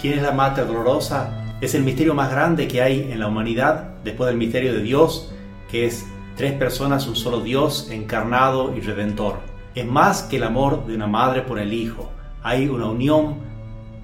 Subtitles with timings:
[0.00, 1.56] ¿Quién es la Mater Dolorosa?
[1.60, 5.32] Es el misterio más grande que hay en la humanidad después del misterio de Dios,
[5.68, 9.40] que es tres personas, un solo Dios encarnado y redentor.
[9.74, 12.12] Es más que el amor de una madre por el hijo.
[12.44, 13.38] Hay una unión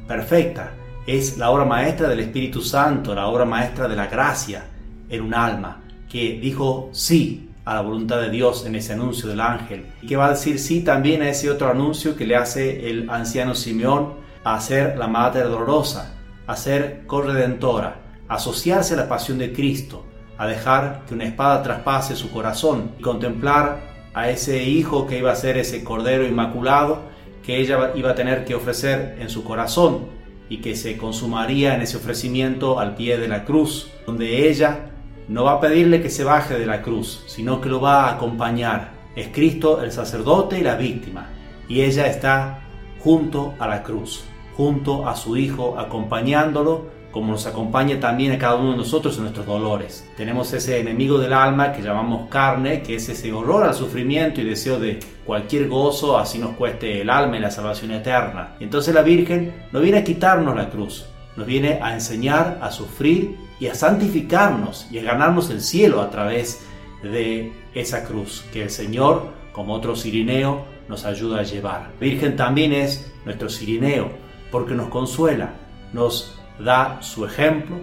[0.08, 0.72] perfecta.
[1.06, 4.64] Es la obra maestra del Espíritu Santo, la obra maestra de la gracia
[5.08, 9.40] en un alma que dijo sí a la voluntad de Dios en ese anuncio del
[9.40, 12.90] ángel y que va a decir sí también a ese otro anuncio que le hace
[12.90, 16.14] el anciano Simeón a ser la Madre Dolorosa,
[16.46, 20.05] a ser corredentora, a asociarse a la pasión de Cristo,
[20.36, 23.80] a dejar que una espada traspase su corazón y contemplar
[24.12, 28.45] a ese hijo que iba a ser ese Cordero Inmaculado que ella iba a tener
[28.45, 30.06] que ofrecer en su corazón
[30.48, 34.91] y que se consumaría en ese ofrecimiento al pie de la cruz, donde ella
[35.28, 38.14] no va a pedirle que se baje de la cruz, sino que lo va a
[38.14, 38.92] acompañar.
[39.16, 41.28] Es Cristo el sacerdote y la víctima,
[41.69, 42.61] y ella está
[42.98, 44.24] junto a la cruz
[44.56, 49.22] junto a su Hijo, acompañándolo, como nos acompaña también a cada uno de nosotros en
[49.22, 50.05] nuestros dolores.
[50.16, 54.44] Tenemos ese enemigo del alma que llamamos carne, que es ese horror al sufrimiento y
[54.44, 58.56] deseo de cualquier gozo, así nos cueste el alma y la salvación eterna.
[58.58, 63.36] Entonces la Virgen no viene a quitarnos la cruz, nos viene a enseñar a sufrir
[63.61, 66.66] y a santificarnos y a ganarnos el cielo a través
[67.05, 71.92] de esa cruz que el Señor, como otro sirineo, nos ayuda a llevar.
[72.00, 74.23] Virgen también es nuestro sirineo,
[74.55, 75.50] porque nos consuela,
[75.92, 77.74] nos da su ejemplo,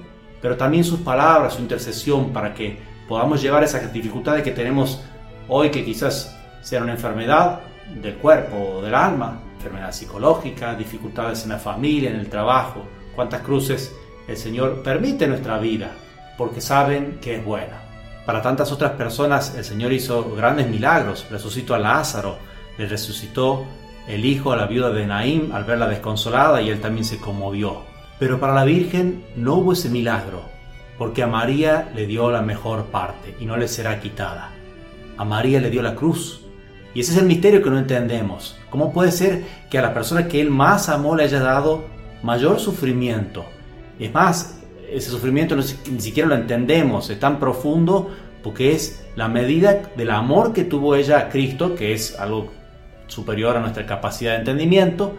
[0.42, 5.04] pero también sus palabras, su intercesión para que podamos llevar esas dificultades que tenemos
[5.50, 7.60] hoy, que quizás sean una enfermedad
[8.02, 12.86] del cuerpo o del alma, enfermedad psicológica, dificultades en la familia, en el trabajo,
[13.18, 13.94] cuántas cruces
[14.30, 15.92] el Señor permite en nuestra vida,
[16.38, 17.82] porque saben que es buena.
[18.26, 22.38] Para tantas otras personas el Señor hizo grandes milagros, resucitó a Lázaro,
[22.78, 23.66] le resucitó
[24.08, 27.84] el hijo a la viuda de Naim al verla desconsolada y él también se conmovió.
[28.20, 30.44] Pero para la Virgen no hubo ese milagro,
[30.98, 34.52] porque a María le dio la mejor parte y no le será quitada.
[35.18, 36.42] A María le dio la cruz.
[36.94, 38.58] Y ese es el misterio que no entendemos.
[38.70, 41.86] ¿Cómo puede ser que a la persona que él más amó le haya dado
[42.22, 43.46] mayor sufrimiento?
[43.98, 44.60] Es más,
[44.92, 48.10] ese sufrimiento ni siquiera lo entendemos, es tan profundo
[48.44, 52.52] porque es la medida del amor que tuvo ella a Cristo, que es algo
[53.12, 55.14] superior a nuestra capacidad de entendimiento,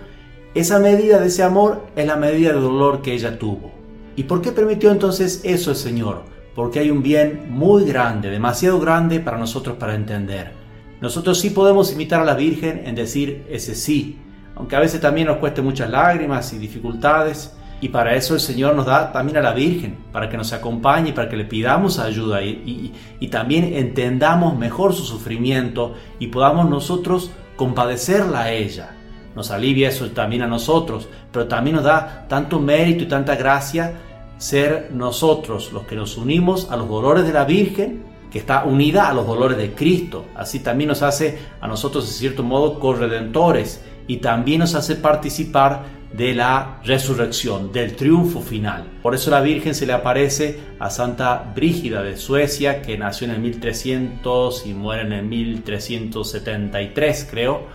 [0.54, 3.70] esa medida de ese amor es la medida de dolor que ella tuvo.
[4.16, 6.22] ¿Y por qué permitió entonces eso el Señor?
[6.54, 10.52] Porque hay un bien muy grande, demasiado grande para nosotros para entender.
[11.00, 14.18] Nosotros sí podemos imitar a la Virgen en decir ese sí,
[14.54, 18.76] aunque a veces también nos cueste muchas lágrimas y dificultades, y para eso el Señor
[18.76, 22.40] nos da también a la Virgen, para que nos acompañe, para que le pidamos ayuda
[22.42, 28.96] y, y también entendamos mejor su sufrimiento y podamos nosotros compadecerla a ella.
[29.34, 33.94] Nos alivia eso también a nosotros, pero también nos da tanto mérito y tanta gracia
[34.36, 39.08] ser nosotros los que nos unimos a los dolores de la Virgen, que está unida
[39.08, 40.26] a los dolores de Cristo.
[40.34, 46.02] Así también nos hace a nosotros, de cierto modo, corredentores y también nos hace participar
[46.12, 48.84] de la resurrección, del triunfo final.
[49.02, 53.34] Por eso la Virgen se le aparece a Santa Brígida de Suecia, que nació en
[53.34, 57.66] el 1300 y muere en el 1373, creo.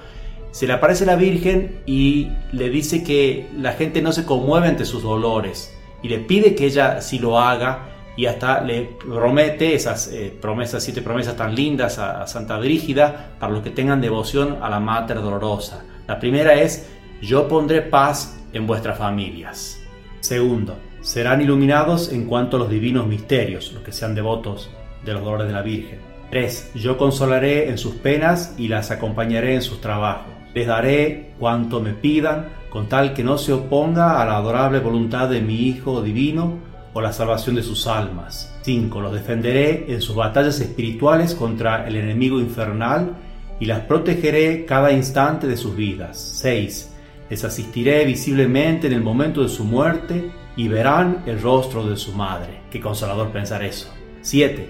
[0.52, 4.86] Se le aparece la Virgen y le dice que la gente no se conmueve ante
[4.86, 5.74] sus dolores
[6.04, 10.83] y le pide que ella sí lo haga y hasta le promete esas eh, promesas,
[10.83, 14.79] siete promesas tan lindas a, a Santa Brígida para los que tengan devoción a la
[14.79, 15.85] Mater Dolorosa.
[16.07, 16.89] La primera es
[17.22, 19.79] yo pondré paz en vuestras familias.
[20.19, 24.69] Segundo, serán iluminados en cuanto a los divinos misterios, los que sean devotos
[25.05, 25.99] de los dolores de la Virgen.
[26.31, 26.72] 3.
[26.75, 30.34] Yo consolaré en sus penas y las acompañaré en sus trabajos.
[30.53, 35.29] Les daré cuanto me pidan, con tal que no se oponga a la adorable voluntad
[35.29, 36.57] de mi Hijo Divino
[36.97, 38.52] o la salvación de sus almas.
[38.63, 39.02] 5.
[39.02, 43.16] Los defenderé en sus batallas espirituales contra el enemigo infernal
[43.59, 46.18] y las protegeré cada instante de sus vidas.
[46.41, 46.96] 6
[47.30, 52.14] les asistiré visiblemente en el momento de su muerte y verán el rostro de su
[52.14, 52.61] madre.
[52.72, 53.94] Qué consolador pensar eso.
[54.22, 54.70] 7.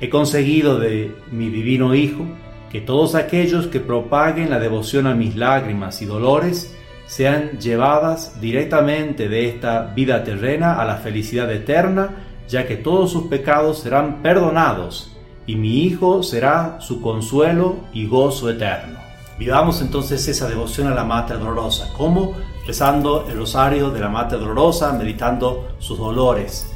[0.00, 2.26] He conseguido de mi divino Hijo
[2.70, 9.28] que todos aquellos que propaguen la devoción a mis lágrimas y dolores sean llevadas directamente
[9.28, 12.10] de esta vida terrena a la felicidad eterna,
[12.48, 15.14] ya que todos sus pecados serán perdonados
[15.46, 18.98] y mi Hijo será su consuelo y gozo eterno.
[19.38, 21.92] Vivamos entonces esa devoción a la Mater Dolorosa.
[21.96, 22.34] ¿Cómo?
[22.66, 26.70] Rezando el rosario de la Mater Dolorosa, meditando sus dolores.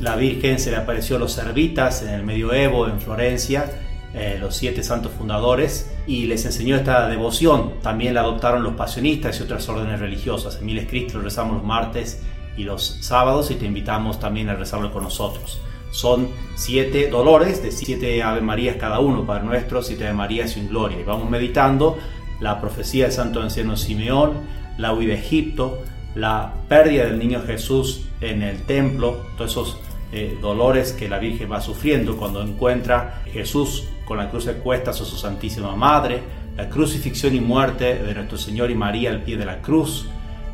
[0.00, 4.56] La Virgen se le apareció a los servitas en el medioevo en Florencia, eh, los
[4.56, 7.74] siete santos fundadores, y les enseñó esta devoción.
[7.82, 10.56] También la adoptaron los pasionistas y otras órdenes religiosas.
[10.56, 12.22] En Miles Cristo lo rezamos los martes
[12.56, 15.60] y los sábados y te invitamos también a rezarlo con nosotros.
[15.90, 20.68] Son siete dolores de siete Ave Marías cada uno, para nuestro, siete Ave Marías sin
[20.68, 21.00] gloria.
[21.00, 21.98] Y vamos meditando
[22.40, 24.32] la profecía del santo anciano Simeón,
[24.76, 25.82] la huida de Egipto,
[26.14, 29.76] la pérdida del niño Jesús en el templo, todos esos
[30.12, 35.00] eh, dolores que la Virgen va sufriendo cuando encuentra Jesús con la cruz de cuestas
[35.00, 36.22] a su Santísima Madre,
[36.56, 40.06] la crucifixión y muerte de nuestro Señor y María al pie de la cruz,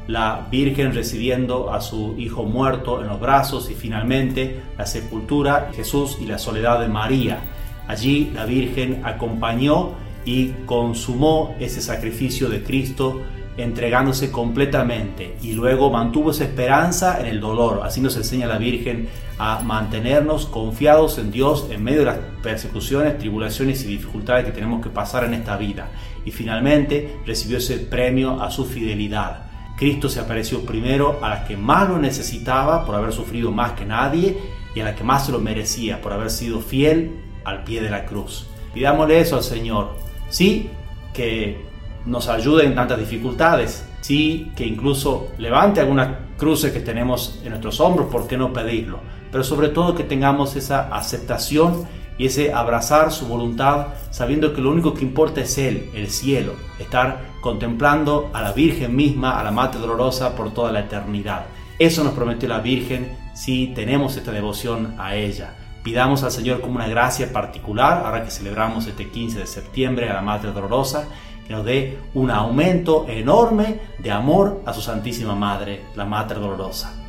[0.07, 6.19] la Virgen recibiendo a su Hijo muerto en los brazos y finalmente la sepultura, Jesús
[6.21, 7.39] y la soledad de María.
[7.87, 9.93] Allí la Virgen acompañó
[10.25, 13.23] y consumó ese sacrificio de Cristo
[13.57, 17.83] entregándose completamente y luego mantuvo esa esperanza en el dolor.
[17.85, 19.09] Así nos enseña la Virgen
[19.39, 24.83] a mantenernos confiados en Dios en medio de las persecuciones, tribulaciones y dificultades que tenemos
[24.83, 25.89] que pasar en esta vida.
[26.25, 29.45] Y finalmente recibió ese premio a su fidelidad.
[29.77, 33.85] Cristo se apareció primero a las que más lo necesitaba por haber sufrido más que
[33.85, 34.39] nadie
[34.75, 37.13] y a las que más se lo merecía por haber sido fiel
[37.45, 38.47] al pie de la cruz.
[38.73, 39.97] Pidámosle eso al Señor.
[40.29, 40.71] Sí,
[41.13, 41.65] que
[42.07, 43.87] nos ayude en tantas dificultades.
[44.01, 49.01] Sí, que incluso levante algunas cruces que tenemos en nuestros hombros, ¿por qué no pedirlo?
[49.33, 51.87] Pero sobre todo que tengamos esa aceptación
[52.19, 56.53] y ese abrazar su voluntad, sabiendo que lo único que importa es Él, el cielo,
[56.79, 61.47] estar contemplando a la Virgen misma, a la Madre Dolorosa por toda la eternidad.
[61.79, 65.55] Eso nos prometió la Virgen si tenemos esta devoción a ella.
[65.85, 70.15] Pidamos al Señor como una gracia particular, ahora que celebramos este 15 de septiembre a
[70.15, 71.09] la Madre Dolorosa,
[71.47, 77.04] que nos dé un aumento enorme de amor a su Santísima Madre, la Madre Dolorosa.